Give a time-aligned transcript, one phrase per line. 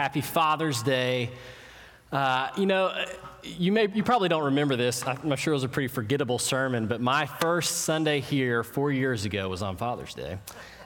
[0.00, 1.28] Happy Father's Day.
[2.10, 2.90] Uh, you know,
[3.44, 5.06] you may you probably don't remember this.
[5.06, 9.26] I'm sure it was a pretty forgettable sermon, but my first Sunday here four years
[9.26, 10.38] ago was on Father's Day.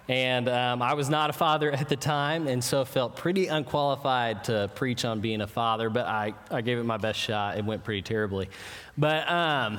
[0.09, 4.43] And um, I was not a father at the time, and so felt pretty unqualified
[4.45, 7.57] to preach on being a father, but I, I gave it my best shot.
[7.57, 8.49] It went pretty terribly.
[8.99, 9.79] But um,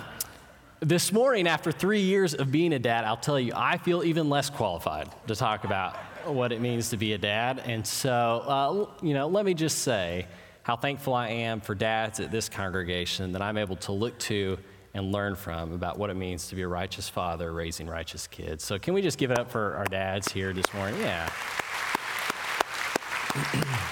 [0.80, 4.30] this morning, after three years of being a dad, I'll tell you, I feel even
[4.30, 5.98] less qualified to talk about
[6.34, 7.62] what it means to be a dad.
[7.66, 10.28] And so, uh, you know, let me just say
[10.64, 14.58] how thankful I am for dads at this congregation that I'm able to look to
[14.96, 18.64] and learn from about what it means to be a righteous father raising righteous kids.
[18.64, 21.00] So, can we just give it up for our dads here this morning?
[21.02, 21.30] Yeah.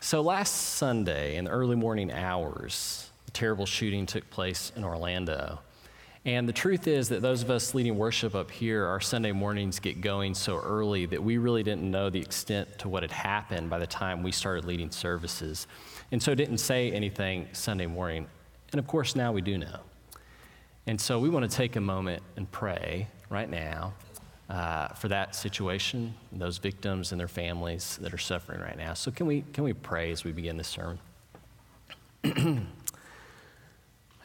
[0.00, 5.60] so, last Sunday, in the early morning hours, a terrible shooting took place in Orlando.
[6.26, 9.78] And the truth is that those of us leading worship up here, our Sunday mornings
[9.78, 13.70] get going so early that we really didn't know the extent to what had happened
[13.70, 15.68] by the time we started leading services.
[16.10, 18.26] And so didn't say anything Sunday morning.
[18.72, 19.78] And of course, now we do know.
[20.88, 23.94] And so we want to take a moment and pray right now
[24.50, 28.94] uh, for that situation, those victims and their families that are suffering right now.
[28.94, 30.98] So can we, can we pray as we begin this sermon?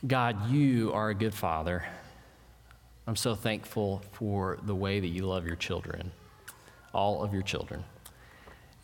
[0.05, 1.85] God, you are a good father.
[3.05, 6.11] I'm so thankful for the way that you love your children,
[6.91, 7.83] all of your children.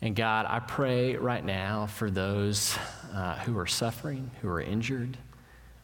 [0.00, 2.78] And God, I pray right now for those
[3.12, 5.16] uh, who are suffering, who are injured.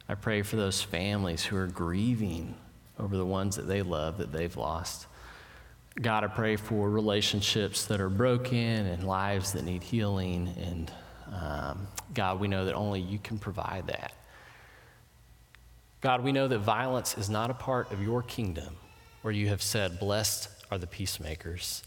[0.09, 2.55] I pray for those families who are grieving
[3.01, 5.09] over the ones that they love that they've lost.
[6.01, 10.55] God, I pray for relationships that are broken and lives that need healing.
[10.61, 10.93] And
[11.35, 14.13] um, God, we know that only you can provide that.
[16.05, 18.77] God, we know that violence is not a part of your kingdom
[19.23, 21.83] where you have said, Blessed are the peacemakers.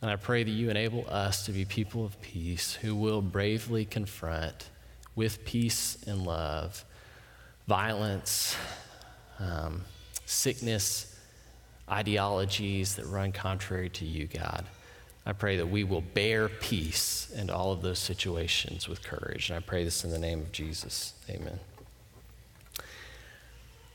[0.00, 3.84] And I pray that you enable us to be people of peace who will bravely
[3.84, 4.70] confront
[5.14, 6.86] with peace and love
[7.68, 8.56] violence,
[9.38, 9.82] um,
[10.24, 11.14] sickness,
[11.86, 14.64] ideologies that run contrary to you, God.
[15.26, 19.50] I pray that we will bear peace in all of those situations with courage.
[19.50, 21.12] And I pray this in the name of Jesus.
[21.28, 21.60] Amen.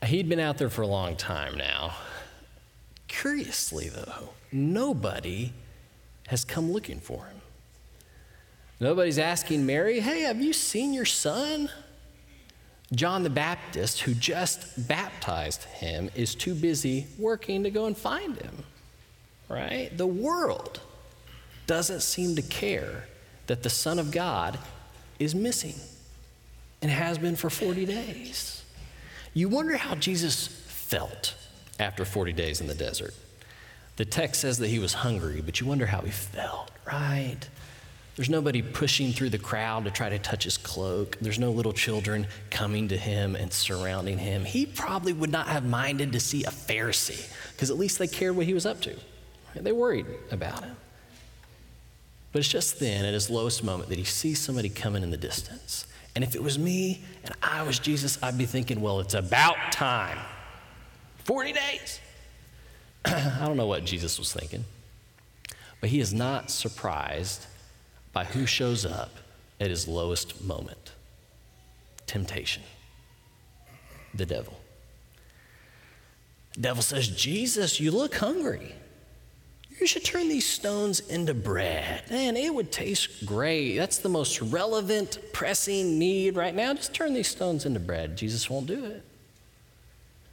[0.04, 1.94] He'd been out there for a long time now.
[3.08, 5.52] Curiously, though, nobody
[6.28, 7.40] has come looking for him.
[8.78, 11.68] Nobody's asking Mary, hey, have you seen your son?
[12.94, 18.36] John the Baptist, who just baptized him, is too busy working to go and find
[18.40, 18.64] him,
[19.48, 19.90] right?
[19.96, 20.80] The world
[21.66, 23.06] doesn't seem to care
[23.48, 24.58] that the Son of God
[25.18, 25.74] is missing
[26.82, 28.59] and has been for 40 days.
[29.34, 31.34] You wonder how Jesus felt
[31.78, 33.14] after 40 days in the desert.
[33.96, 37.38] The text says that he was hungry, but you wonder how he felt, right?
[38.16, 41.16] There's nobody pushing through the crowd to try to touch his cloak.
[41.20, 44.44] There's no little children coming to him and surrounding him.
[44.44, 48.36] He probably would not have minded to see a Pharisee because at least they cared
[48.36, 48.96] what he was up to.
[49.54, 50.76] They worried about him.
[52.32, 55.16] But it's just then, at his lowest moment, that he sees somebody coming in the
[55.16, 55.86] distance.
[56.14, 59.56] And if it was me and I was Jesus, I'd be thinking, well, it's about
[59.72, 60.18] time.
[61.24, 62.00] 40 days.
[63.04, 64.64] I don't know what Jesus was thinking,
[65.80, 67.46] but he is not surprised
[68.12, 69.10] by who shows up
[69.60, 70.92] at his lowest moment
[72.06, 72.62] temptation,
[74.14, 74.58] the devil.
[76.54, 78.74] The devil says, Jesus, you look hungry.
[79.80, 82.02] You should turn these stones into bread.
[82.10, 83.78] Man, it would taste great.
[83.78, 86.74] That's the most relevant, pressing need right now.
[86.74, 88.14] Just turn these stones into bread.
[88.14, 89.02] Jesus won't do it.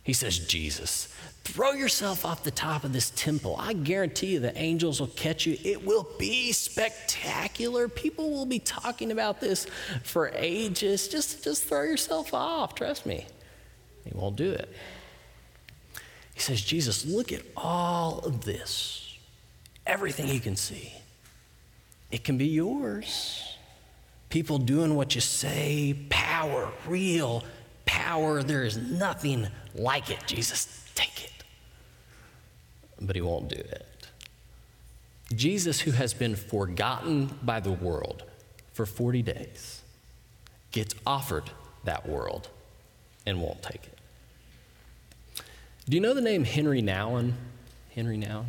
[0.04, 1.08] He says, Jesus,
[1.46, 3.56] throw yourself off the top of this temple.
[3.58, 5.58] I guarantee you the angels will catch you.
[5.64, 7.88] It will be spectacular.
[7.88, 9.66] People will be talking about this
[10.04, 11.08] for ages.
[11.08, 12.76] Just, just throw yourself off.
[12.76, 13.26] Trust me.
[14.04, 14.70] He won't do it.
[16.34, 19.07] He says, Jesus, look at all of this
[19.88, 20.94] everything you can see.
[22.12, 23.58] It can be yours.
[24.30, 27.44] People doing what you say, power, real
[27.86, 28.44] power.
[28.44, 30.20] There is nothing like it.
[30.28, 31.44] Jesus, take it.
[33.02, 34.08] But he won't do it.
[35.34, 38.24] Jesus, who has been forgotten by the world
[38.74, 39.82] for 40 days,
[40.72, 41.50] gets offered
[41.84, 42.50] that world
[43.26, 43.98] and won't take it.
[45.90, 47.34] Do you know the name Henri Nouwen?
[47.96, 48.46] Henri Nouwen?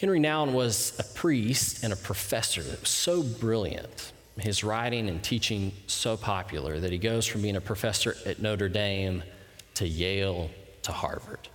[0.00, 5.20] Henri Nouwen was a priest and a professor that was so brilliant, his writing and
[5.24, 9.24] teaching so popular, that he goes from being a professor at Notre Dame
[9.74, 10.50] to Yale
[10.82, 11.48] to Harvard.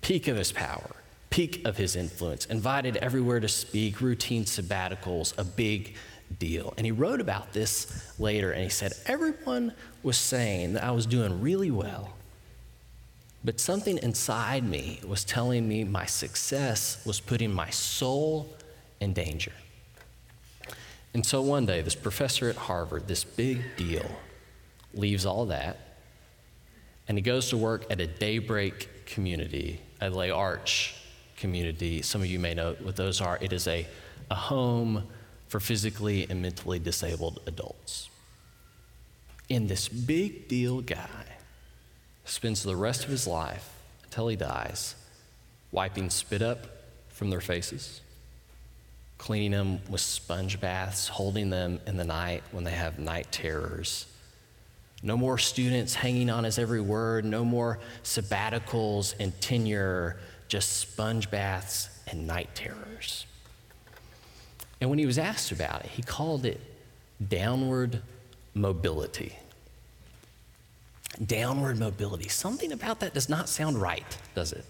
[0.00, 0.94] Peak of his power,
[1.30, 5.96] peak of his influence, invited everywhere to speak, routine sabbaticals, a big
[6.38, 6.72] deal.
[6.76, 9.72] And he wrote about this later and he said, Everyone
[10.04, 12.14] was saying that I was doing really well,
[13.44, 18.48] but something inside me was telling me my success was putting my soul
[19.00, 19.52] in danger.
[21.12, 24.10] And so one day, this professor at Harvard, this big deal,
[24.94, 25.78] leaves all that
[27.08, 30.94] and he goes to work at a daybreak community, a Les Arches
[31.36, 32.00] community.
[32.02, 33.38] Some of you may know what those are.
[33.40, 33.86] It is a,
[34.30, 35.04] a home
[35.48, 38.08] for physically and mentally disabled adults.
[39.50, 41.33] And this big deal guy
[42.24, 43.70] spends the rest of his life
[44.04, 44.94] until he dies
[45.74, 46.68] wiping spit up
[47.08, 48.00] from their faces,
[49.18, 54.06] cleaning them with sponge baths, holding them in the night when they have night terrors.
[55.02, 60.16] No more students hanging on his every word, no more sabbaticals and tenure,
[60.46, 63.26] just sponge baths and night terrors.
[64.80, 66.60] And when he was asked about it, he called it
[67.28, 68.00] downward
[68.54, 69.36] mobility.
[71.26, 72.28] Downward mobility.
[72.28, 74.64] Something about that does not sound right, does it?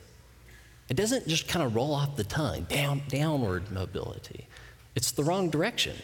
[0.89, 4.47] It doesn't just kind of roll off the tongue, down, downward mobility.
[4.95, 5.97] It's the wrong direction.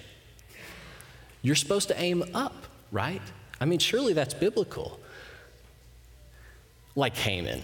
[1.42, 2.54] You're supposed to aim up,
[2.90, 3.22] right?
[3.60, 4.98] I mean, surely that's biblical.
[6.96, 7.62] Like Haman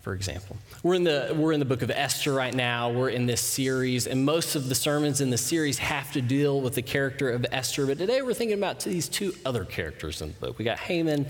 [0.00, 0.56] for example.
[0.82, 2.90] We're in, the, we're in the book of Esther right now.
[2.90, 6.60] We're in this series, and most of the sermons in the series have to deal
[6.60, 7.86] with the character of Esther.
[7.86, 10.58] But today we're thinking about these two other characters in the book.
[10.58, 11.26] We got Haman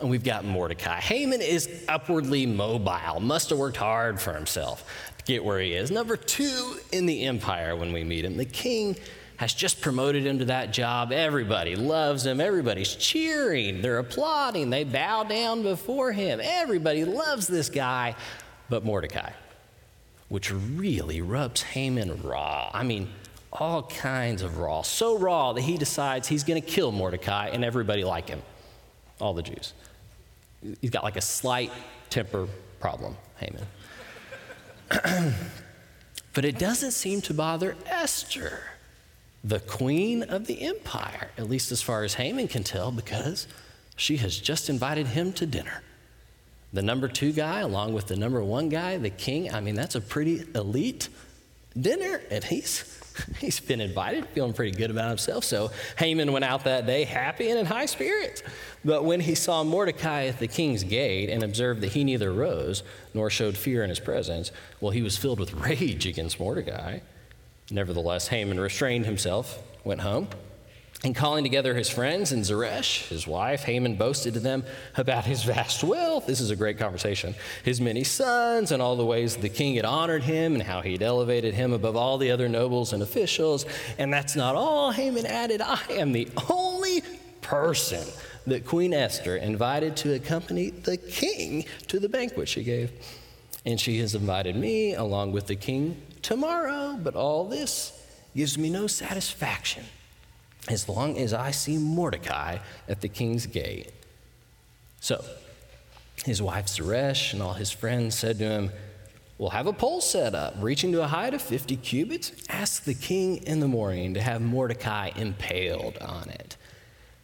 [0.00, 1.00] and we've got Mordecai.
[1.00, 5.90] Haman is upwardly mobile, must have worked hard for himself to get where he is.
[5.90, 8.36] Number two in the empire when we meet him.
[8.36, 8.96] The king
[9.36, 11.12] has just promoted him to that job.
[11.12, 12.40] Everybody loves him.
[12.40, 13.82] Everybody's cheering.
[13.82, 14.70] They're applauding.
[14.70, 16.40] They bow down before him.
[16.42, 18.14] Everybody loves this guy
[18.68, 19.30] but Mordecai,
[20.28, 22.70] which really rubs Haman raw.
[22.72, 23.08] I mean,
[23.52, 24.82] all kinds of raw.
[24.82, 28.42] So raw that he decides he's going to kill Mordecai and everybody like him,
[29.20, 29.74] all the Jews.
[30.80, 31.70] He's got like a slight
[32.08, 32.48] temper
[32.80, 33.66] problem, Haman.
[36.34, 38.62] but it doesn't seem to bother Esther
[39.44, 43.46] the queen of the empire, at least as far as Haman can tell, because
[43.94, 45.82] she has just invited him to dinner.
[46.72, 49.94] The number two guy, along with the number one guy, the king, I mean, that's
[49.94, 51.08] a pretty elite
[51.78, 53.00] dinner, and he's.
[53.38, 55.44] He's been invited, feeling pretty good about himself.
[55.44, 58.42] So Haman went out that day happy and in high spirits.
[58.84, 62.82] But when he saw Mordecai at the king's gate and observed that he neither rose
[63.14, 64.50] nor showed fear in his presence,
[64.80, 66.98] well, he was filled with rage against Mordecai.
[67.70, 70.28] Nevertheless, Haman restrained himself, went home,
[71.04, 74.64] and calling together his friends and Zeresh, his wife, Haman boasted to them
[74.96, 76.26] about his vast wealth.
[76.26, 77.34] This is a great conversation.
[77.62, 80.92] His many sons and all the ways the king had honored him and how he
[80.92, 83.66] had elevated him above all the other nobles and officials.
[83.98, 84.92] And that's not all.
[84.92, 87.02] Haman added, I am the only
[87.42, 88.06] person
[88.46, 92.90] that Queen Esther invited to accompany the king to the banquet she gave.
[93.66, 97.92] And she has invited me along with the king tomorrow, but all this
[98.34, 99.84] gives me no satisfaction
[100.68, 103.92] as long as I see Mordecai at the king's gate.
[105.00, 105.24] So
[106.24, 108.70] his wife Zeresh and all his friends said to him,
[109.36, 112.32] We'll have a pole set up, reaching to a height of 50 cubits.
[112.48, 116.56] Ask the king in the morning to have Mordecai impaled on it.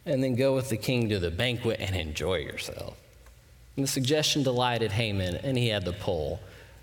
[0.04, 2.96] And then go with the king to the banquet and enjoy yourself.
[3.76, 6.40] And the suggestion delighted Haman, and he had the pole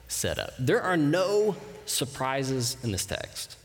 [0.07, 0.53] set up.
[0.57, 3.57] There are no surprises in this text.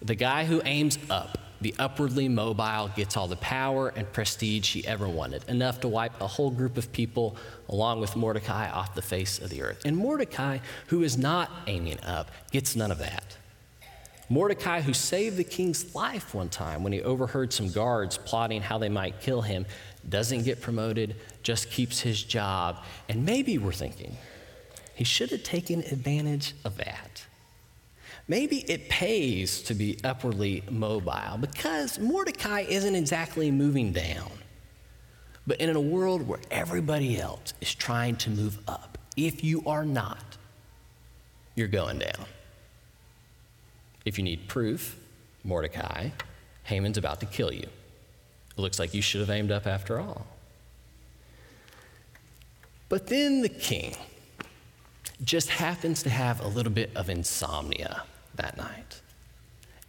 [0.00, 4.86] The guy who aims up, the upwardly mobile, gets all the power and prestige he
[4.86, 7.36] ever wanted, enough to wipe a whole group of people,
[7.68, 9.82] along with Mordecai, off the face of the earth.
[9.84, 10.58] And Mordecai,
[10.88, 13.36] who is not aiming up, gets none of that.
[14.28, 18.78] Mordecai, who saved the king's life one time when he overheard some guards plotting how
[18.78, 19.66] they might kill him,
[20.08, 22.82] doesn't get promoted, just keeps his job.
[23.08, 24.16] And maybe we're thinking,
[24.94, 27.24] he should have taken advantage of that.
[28.28, 34.30] Maybe it pays to be upwardly mobile because Mordecai isn't exactly moving down.
[35.46, 39.84] But in a world where everybody else is trying to move up, if you are
[39.84, 40.24] not,
[41.56, 42.26] you're going down.
[44.04, 44.96] If you need proof,
[45.44, 46.10] Mordecai,
[46.64, 47.66] Haman's about to kill you.
[48.56, 50.26] It looks like you should have aimed up after all.
[52.88, 53.96] But then the king,
[55.24, 58.02] just happens to have a little bit of insomnia
[58.34, 59.00] that night.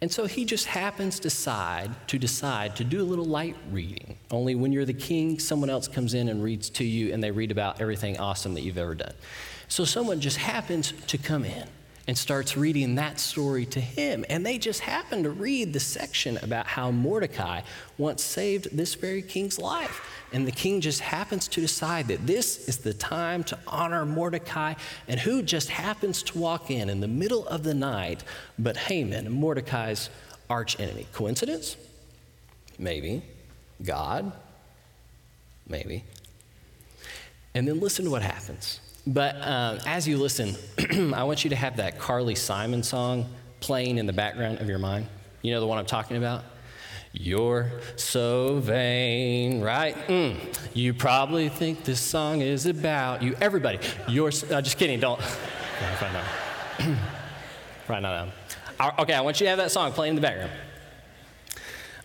[0.00, 4.18] And so he just happens decide to decide to do a little light reading.
[4.30, 7.30] Only when you're the king, someone else comes in and reads to you and they
[7.30, 9.14] read about everything awesome that you've ever done.
[9.68, 11.66] So someone just happens to come in
[12.06, 14.24] and starts reading that story to him.
[14.28, 17.62] And they just happen to read the section about how Mordecai
[17.96, 20.06] once saved this very king's life.
[20.32, 24.74] And the king just happens to decide that this is the time to honor Mordecai.
[25.08, 28.22] And who just happens to walk in in the middle of the night
[28.58, 30.10] but Haman, Mordecai's
[30.50, 31.06] archenemy?
[31.12, 31.76] Coincidence?
[32.78, 33.22] Maybe.
[33.82, 34.32] God?
[35.66, 36.04] Maybe.
[37.54, 38.80] And then listen to what happens.
[39.06, 40.56] But um, as you listen,
[41.14, 43.26] I want you to have that Carly Simon song
[43.60, 45.06] playing in the background of your mind.
[45.42, 46.44] You know the one I'm talking about?
[47.12, 49.94] You're so vain, right?
[50.08, 50.36] Mm.
[50.74, 53.36] You probably think this song is about you.
[53.40, 54.28] Everybody, you're.
[54.28, 54.98] Uh, just kidding.
[54.98, 55.20] Don't.
[56.00, 56.96] right now.
[57.88, 58.28] right now.
[58.98, 60.50] Okay, I want you to have that song playing in the background.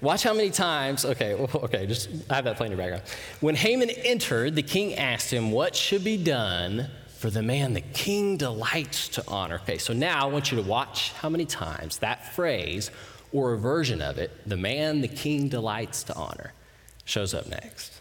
[0.02, 3.04] Watch how many times, okay, okay, just have that playing in the background.
[3.42, 6.88] When Haman entered, the king asked him what should be done
[7.20, 9.56] for the man the king delights to honor.
[9.64, 12.92] Okay, so now I want you to watch how many times that phrase
[13.34, 16.54] or a version of it, the man the king delights to honor,
[17.04, 18.00] shows up next.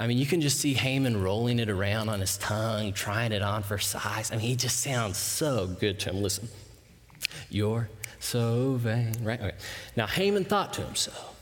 [0.00, 3.42] I mean, you can just see Haman rolling it around on his tongue, trying it
[3.42, 4.32] on for size.
[4.32, 6.22] I mean, he just sounds so good to him.
[6.22, 6.48] Listen,
[7.50, 9.40] you're so vain, right?
[9.40, 9.54] Okay.
[9.94, 11.33] Now, Haman thought to himself,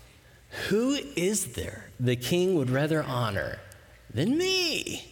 [0.69, 3.59] who is there the king would rather honor
[4.13, 5.09] than me?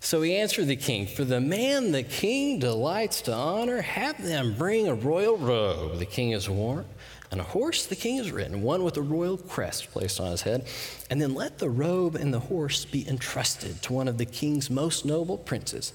[0.00, 4.54] So he answered the king, For the man the king delights to honor, have them
[4.54, 6.84] bring a royal robe the king has worn,
[7.30, 10.42] and a horse the king has ridden, one with a royal crest placed on his
[10.42, 10.66] head.
[11.08, 14.68] And then let the robe and the horse be entrusted to one of the king's
[14.68, 15.94] most noble princes,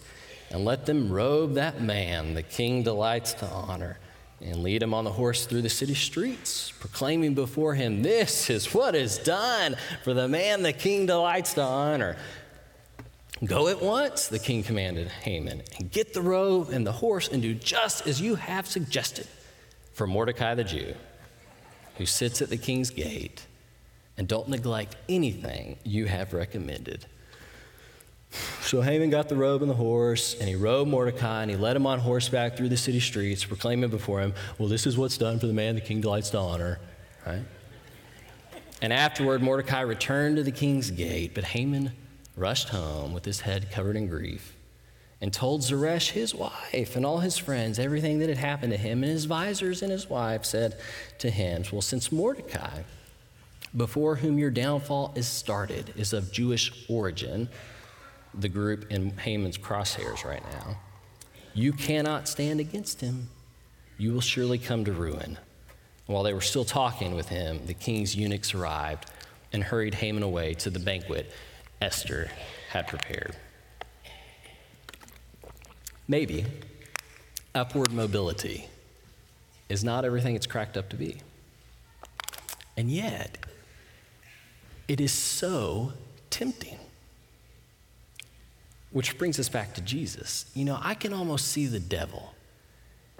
[0.49, 3.99] and let them robe that man the king delights to honor
[4.41, 8.73] and lead him on the horse through the city streets, proclaiming before him, This is
[8.73, 12.17] what is done for the man the king delights to honor.
[13.43, 17.41] Go at once, the king commanded Haman, and get the robe and the horse and
[17.41, 19.27] do just as you have suggested
[19.93, 20.93] for Mordecai the Jew,
[21.97, 23.45] who sits at the king's gate,
[24.17, 27.05] and don't neglect anything you have recommended.
[28.61, 31.75] So Haman got the robe and the horse, and he rode Mordecai, and he led
[31.75, 35.39] him on horseback through the city streets, proclaiming before him, Well, this is what's done
[35.39, 36.79] for the man the king delights to honor.
[37.25, 37.41] Right?
[38.81, 41.93] And afterward, Mordecai returned to the king's gate, but Haman
[42.35, 44.55] rushed home with his head covered in grief
[45.21, 49.03] and told Zeresh, his wife, and all his friends everything that had happened to him.
[49.03, 50.79] And his advisors and his wife said
[51.17, 52.83] to him, Well, since Mordecai,
[53.75, 57.49] before whom your downfall is started, is of Jewish origin,
[58.33, 60.77] the group in Haman's crosshairs right now.
[61.53, 63.29] You cannot stand against him.
[63.97, 65.37] You will surely come to ruin.
[66.05, 69.11] While they were still talking with him, the king's eunuchs arrived
[69.51, 71.31] and hurried Haman away to the banquet
[71.81, 72.31] Esther
[72.69, 73.35] had prepared.
[76.07, 76.45] Maybe
[77.53, 78.67] upward mobility
[79.69, 81.17] is not everything it's cracked up to be.
[82.75, 83.37] And yet,
[84.87, 85.93] it is so
[86.29, 86.79] tempting.
[88.91, 90.45] Which brings us back to Jesus.
[90.53, 92.33] You know, I can almost see the devil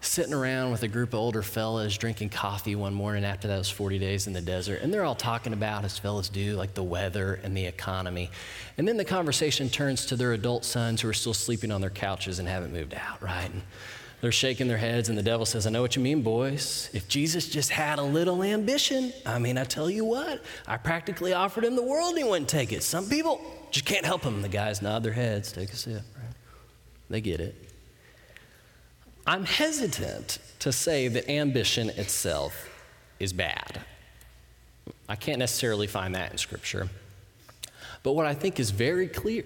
[0.01, 3.99] sitting around with a group of older fellas drinking coffee one morning after those 40
[3.99, 7.39] days in the desert, and they're all talking about, as fellas do, like the weather
[7.43, 8.29] and the economy.
[8.77, 11.89] And then the conversation turns to their adult sons who are still sleeping on their
[11.89, 13.51] couches and haven't moved out, right?
[13.51, 13.61] And
[14.21, 16.89] they're shaking their heads, and the devil says, I know what you mean, boys.
[16.93, 21.33] If Jesus just had a little ambition, I mean, I tell you what, I practically
[21.33, 22.83] offered him the world and he wouldn't take it.
[22.83, 24.41] Some people just can't help them.
[24.41, 26.33] The guys nod their heads, take a sip, right?
[27.09, 27.55] They get it.
[29.25, 32.69] I'm hesitant to say that ambition itself
[33.19, 33.81] is bad.
[35.07, 36.89] I can't necessarily find that in Scripture.
[38.01, 39.45] But what I think is very clear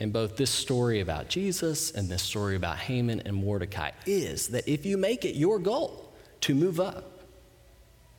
[0.00, 4.68] in both this story about Jesus and this story about Haman and Mordecai is that
[4.68, 7.20] if you make it your goal to move up,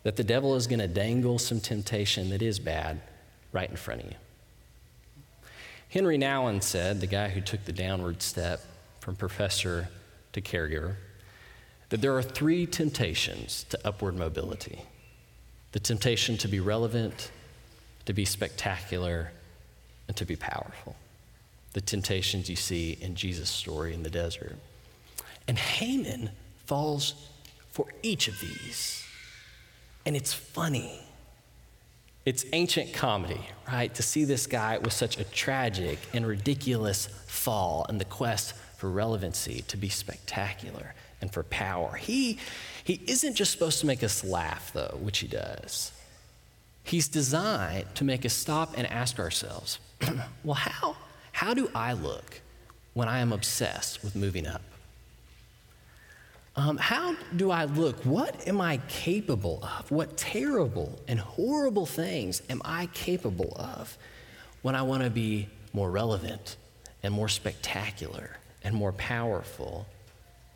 [0.03, 3.01] that the devil is going to dangle some temptation that is bad
[3.51, 4.17] right in front of you.
[5.89, 8.61] Henri Nouwen said, the guy who took the downward step
[8.99, 9.87] from professor
[10.33, 10.95] to caregiver,
[11.89, 14.81] that there are three temptations to upward mobility
[15.71, 17.31] the temptation to be relevant,
[18.05, 19.33] to be spectacular,
[20.07, 20.95] and to be powerful.
[21.73, 24.55] The temptations you see in Jesus' story in the desert.
[25.49, 26.29] And Haman
[26.65, 27.29] falls
[27.71, 29.05] for each of these.
[30.05, 31.01] And it's funny
[32.25, 33.93] it's ancient comedy, right?
[33.93, 38.89] To see this guy with such a tragic and ridiculous fall and the quest for
[38.89, 41.95] relevancy, to be spectacular and for power.
[41.95, 42.39] He,
[42.83, 45.91] he isn't just supposed to make us laugh, though, which he does.
[46.83, 49.79] He's designed to make us stop and ask ourselves,
[50.43, 50.97] well, how,
[51.31, 52.41] how do I look
[52.93, 54.61] when I am obsessed with moving up?
[56.57, 58.01] Um, how do I look?
[58.03, 59.91] What am I capable of?
[59.91, 63.97] What terrible and horrible things am I capable of
[64.61, 66.55] when I want to be more relevant
[67.03, 69.85] and more spectacular and more powerful?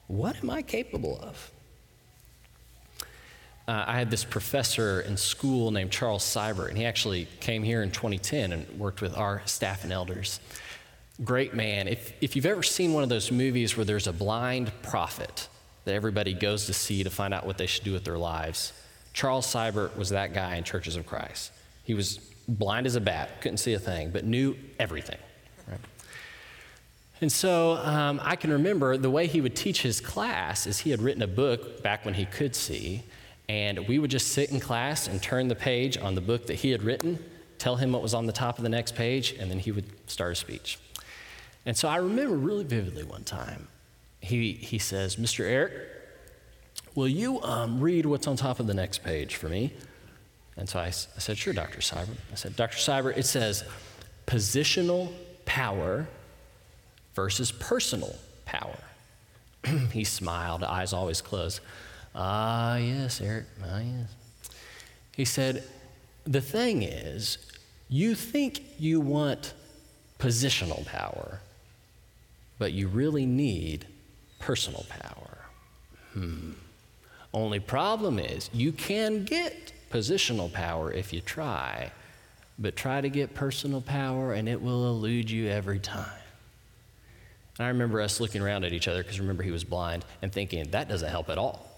[0.07, 1.51] What am I capable of?
[3.67, 7.83] Uh, I had this professor in school named Charles Siburt, and he actually came here
[7.83, 10.39] in 2010 and worked with our staff and elders.
[11.23, 11.87] Great man.
[11.89, 15.49] If, if you've ever seen one of those movies where there's a blind prophet,
[15.89, 18.73] that everybody goes to see to find out what they should do with their lives.
[19.11, 21.51] Charles Siburt was that guy in Churches of Christ.
[21.83, 25.17] He was blind as a bat, couldn't see a thing, but knew everything.
[25.67, 25.79] Right?
[27.21, 30.91] And so um, I can remember the way he would teach his class is he
[30.91, 33.03] had written a book back when he could see,
[33.49, 36.55] and we would just sit in class and turn the page on the book that
[36.55, 37.17] he had written,
[37.57, 39.85] tell him what was on the top of the next page, and then he would
[40.07, 40.77] start a speech.
[41.65, 43.67] And so I remember really vividly one time
[44.19, 45.45] he, he says, Mr.
[45.45, 45.73] Eric,
[46.95, 49.73] will you um, read what's on top of the next page for me?
[50.57, 51.79] And so I, I said, Sure, Dr.
[51.79, 52.17] Siburt.
[52.31, 52.77] I said, Dr.
[52.77, 53.63] Siburt, it says
[54.27, 55.11] positional
[55.45, 56.07] power
[57.15, 58.77] versus personal power.
[59.93, 61.61] he smiled, eyes always closed.
[62.13, 64.09] Ah, yes, Eric, ah, yes.
[65.15, 65.63] He said,
[66.25, 67.37] The thing is,
[67.87, 69.53] you think you want
[70.19, 71.39] positional power,
[72.57, 73.85] but you really need
[74.39, 75.37] personal power.
[76.13, 76.51] Hmm.
[77.33, 81.91] Only problem is you can get positional power if you try,
[82.57, 86.09] but try to get personal power and it will elude you every time.
[87.57, 90.31] And I remember us looking around at each other because remember he was blind and
[90.31, 91.69] thinking that doesn't help at all.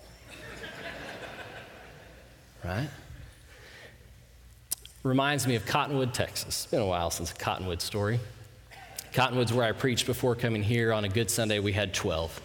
[2.64, 2.88] right?
[5.04, 6.48] Reminds me of Cottonwood, Texas.
[6.48, 8.20] It's been a while since a Cottonwood story.
[9.14, 10.94] Cottonwood's where I preached before coming here.
[10.94, 12.40] On a good Sunday, we had 12.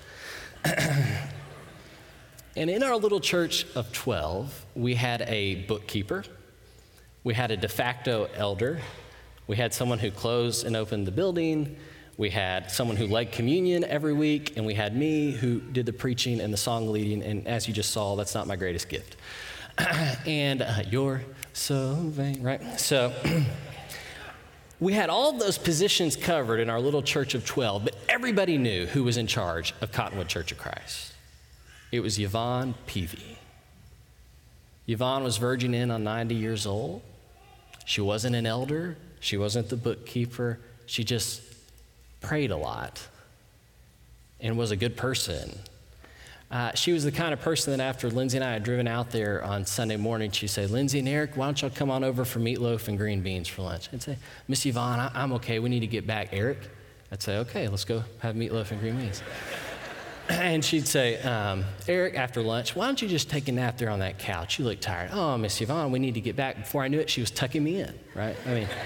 [2.57, 6.25] and in our little church of 12, we had a bookkeeper,
[7.25, 8.81] we had a de facto elder,
[9.47, 11.77] we had someone who closed and opened the building,
[12.17, 15.93] we had someone who led communion every week, and we had me who did the
[15.93, 17.23] preaching and the song leading.
[17.23, 19.17] And as you just saw, that's not my greatest gift.
[20.27, 22.81] and uh, you're so vain, right?
[22.81, 23.13] So.
[24.79, 28.87] We had all those positions covered in our little church of 12, but everybody knew
[28.87, 31.15] who was in charge of Cottonwood Church of Christ.
[31.93, 33.39] It was Yvonne Peavy.
[34.87, 37.03] Yvonne was verging in on 90 years old.
[37.87, 40.59] She wasn't an elder, she wasn't the bookkeeper.
[40.87, 41.43] She just
[42.21, 43.01] prayed a lot
[44.41, 45.59] and was a good person
[46.51, 49.11] uh, she was the kind of person that after Lindsay and I had driven out
[49.11, 52.25] there on Sunday morning, she'd say, Lindsay and Eric, why don't y'all come on over
[52.25, 53.89] for meatloaf and green beans for lunch?
[53.93, 55.59] I'd say, Miss Yvonne, I- am okay.
[55.59, 56.29] We need to get back.
[56.33, 56.59] Eric?
[57.11, 59.23] I'd say, okay, let's go have meatloaf and green beans.
[60.29, 63.91] and she'd say, um, Eric, after lunch, why don't you just take a nap there
[63.91, 64.61] on that couch?
[64.61, 65.11] You look tired.
[65.13, 66.59] Oh, Miss Yvonne, we need to get back.
[66.59, 68.37] Before I knew it, she was tucking me in, right?
[68.47, 68.69] I mean,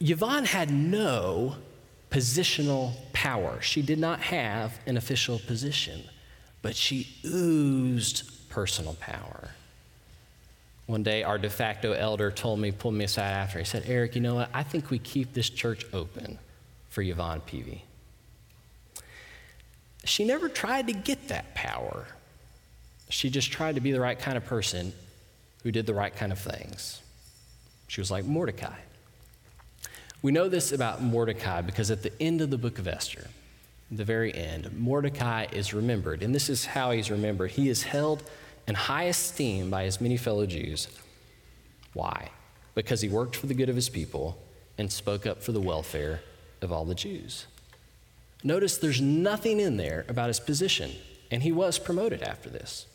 [0.00, 1.56] Yvonne had no
[2.10, 3.60] positional power.
[3.60, 6.02] She did not have an official position,
[6.62, 9.50] but she oozed personal power.
[10.86, 13.58] One day, our de facto elder told me, pulled me aside after.
[13.58, 14.48] He said, Eric, you know what?
[14.54, 16.38] I think we keep this church open
[16.88, 17.84] for Yvonne Peavy.
[20.04, 22.06] She never tried to get that power.
[23.10, 24.94] She just tried to be the right kind of person
[25.62, 27.02] who did the right kind of things.
[27.86, 28.78] She was like Mordecai.
[30.22, 33.26] We know this about Mordecai because at the end of the book of Esther,
[33.90, 36.22] the very end, Mordecai is remembered.
[36.22, 37.52] And this is how he's remembered.
[37.52, 38.22] He is held
[38.68, 40.88] in high esteem by his many fellow Jews.
[41.94, 42.30] Why?
[42.74, 44.38] Because he worked for the good of his people
[44.76, 46.20] and spoke up for the welfare
[46.60, 47.46] of all the Jews.
[48.44, 50.92] Notice there's nothing in there about his position,
[51.30, 52.86] and he was promoted after this.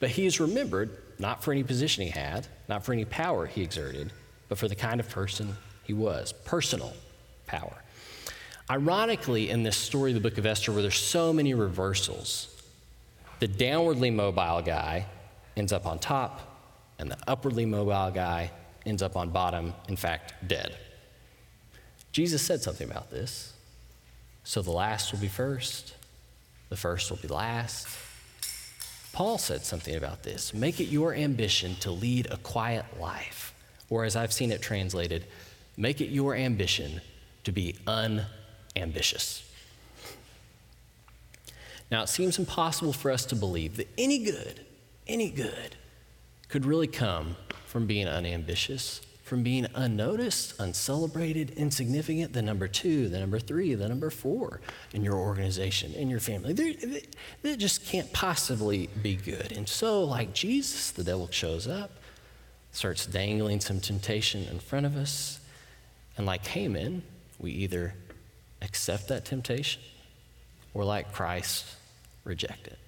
[0.00, 3.62] But he is remembered not for any position he had, not for any power he
[3.62, 4.12] exerted,
[4.48, 6.94] but for the kind of person he was personal
[7.46, 7.74] power.
[8.70, 12.48] Ironically, in this story of the book of Esther, where there's so many reversals,
[13.40, 15.06] the downwardly mobile guy
[15.56, 16.40] ends up on top,
[16.98, 18.50] and the upwardly mobile guy
[18.86, 20.76] ends up on bottom, in fact, dead.
[22.12, 23.52] Jesus said something about this.
[24.44, 25.94] So the last will be first,
[26.68, 27.88] the first will be last.
[29.12, 30.54] Paul said something about this.
[30.54, 33.54] Make it your ambition to lead a quiet life,
[33.90, 35.26] or as I've seen it translated,
[35.76, 37.00] Make it your ambition
[37.44, 39.48] to be unambitious.
[41.90, 44.60] Now, it seems impossible for us to believe that any good,
[45.06, 45.76] any good,
[46.48, 53.18] could really come from being unambitious, from being unnoticed, uncelebrated, insignificant, the number two, the
[53.18, 54.60] number three, the number four
[54.92, 56.52] in your organization, in your family.
[57.42, 59.52] That just can't possibly be good.
[59.52, 61.92] And so, like Jesus, the devil shows up,
[62.72, 65.40] starts dangling some temptation in front of us.
[66.22, 67.02] And like Haman,
[67.40, 67.94] we either
[68.60, 69.82] accept that temptation
[70.72, 71.66] or, like Christ,
[72.22, 72.78] reject it.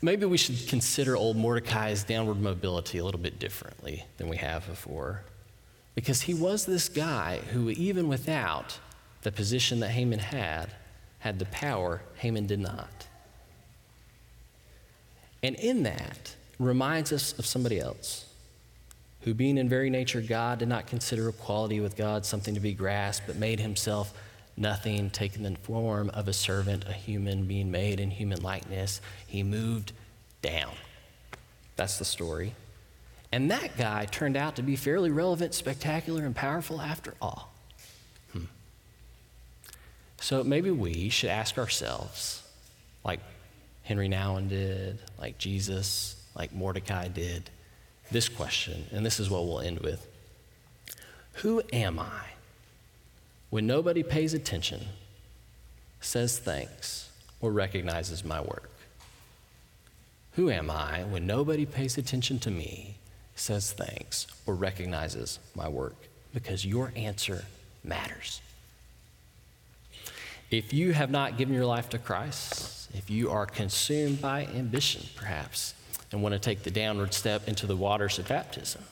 [0.00, 4.64] Maybe we should consider old Mordecai's downward mobility a little bit differently than we have
[4.68, 5.22] before.
[5.96, 8.78] Because he was this guy who, even without
[9.22, 10.70] the position that Haman had,
[11.18, 13.08] had the power Haman did not.
[15.42, 18.27] And in that, reminds us of somebody else
[19.22, 22.72] who, being in very nature God, did not consider equality with God something to be
[22.72, 24.14] grasped, but made himself
[24.56, 29.00] nothing, taking the form of a servant, a human being made in human likeness.
[29.26, 29.92] He moved
[30.42, 30.72] down.
[31.76, 32.54] That's the story.
[33.30, 37.52] And that guy turned out to be fairly relevant, spectacular, and powerful after all.
[38.32, 38.44] Hmm.
[40.20, 42.42] So maybe we should ask ourselves,
[43.04, 43.20] like
[43.84, 47.50] Henri Nouwen did, like Jesus, like Mordecai did,
[48.10, 50.06] this question, and this is what we'll end with
[51.34, 52.24] Who am I
[53.50, 54.80] when nobody pays attention,
[56.00, 58.70] says thanks, or recognizes my work?
[60.32, 62.94] Who am I when nobody pays attention to me,
[63.34, 65.96] says thanks, or recognizes my work?
[66.32, 67.44] Because your answer
[67.82, 68.40] matters.
[70.50, 75.06] If you have not given your life to Christ, if you are consumed by ambition,
[75.14, 75.74] perhaps,
[76.12, 78.82] and want to take the downward step into the waters of baptism.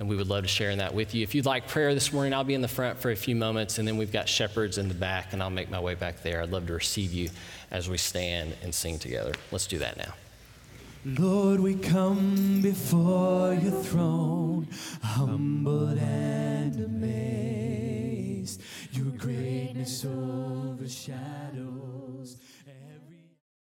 [0.00, 1.24] And we would love to share in that with you.
[1.24, 3.78] If you'd like prayer this morning, I'll be in the front for a few moments,
[3.78, 6.40] and then we've got shepherds in the back, and I'll make my way back there.
[6.40, 7.30] I'd love to receive you
[7.70, 9.32] as we stand and sing together.
[9.50, 10.14] Let's do that now.
[11.04, 14.68] Lord, we come before your throne,
[15.02, 18.62] humbled and amazed.
[18.92, 22.36] Your greatness overshadows